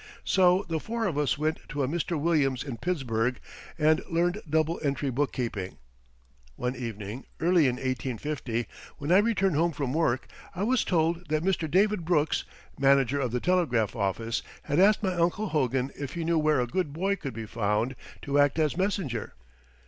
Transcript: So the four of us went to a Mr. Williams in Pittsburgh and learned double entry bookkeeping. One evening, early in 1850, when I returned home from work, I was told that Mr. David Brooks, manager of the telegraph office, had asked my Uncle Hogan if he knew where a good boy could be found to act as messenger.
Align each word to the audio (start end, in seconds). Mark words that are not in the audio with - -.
So 0.25 0.65
the 0.67 0.79
four 0.79 1.05
of 1.05 1.15
us 1.15 1.37
went 1.37 1.59
to 1.69 1.83
a 1.83 1.87
Mr. 1.87 2.19
Williams 2.19 2.63
in 2.63 2.77
Pittsburgh 2.77 3.39
and 3.77 4.01
learned 4.09 4.41
double 4.49 4.81
entry 4.83 5.11
bookkeeping. 5.11 5.77
One 6.55 6.75
evening, 6.75 7.25
early 7.39 7.67
in 7.67 7.75
1850, 7.75 8.65
when 8.97 9.11
I 9.11 9.19
returned 9.19 9.57
home 9.57 9.73
from 9.73 9.93
work, 9.93 10.25
I 10.55 10.63
was 10.63 10.83
told 10.83 11.29
that 11.29 11.43
Mr. 11.43 11.69
David 11.69 12.03
Brooks, 12.03 12.45
manager 12.79 13.19
of 13.19 13.31
the 13.31 13.39
telegraph 13.39 13.95
office, 13.95 14.41
had 14.63 14.79
asked 14.79 15.03
my 15.03 15.13
Uncle 15.13 15.49
Hogan 15.49 15.91
if 15.95 16.13
he 16.15 16.23
knew 16.23 16.39
where 16.39 16.59
a 16.59 16.65
good 16.65 16.93
boy 16.93 17.15
could 17.15 17.35
be 17.35 17.45
found 17.45 17.95
to 18.23 18.39
act 18.39 18.57
as 18.57 18.75
messenger. 18.75 19.35